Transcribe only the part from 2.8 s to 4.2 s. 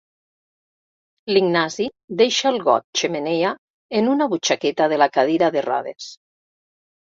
xemeneia en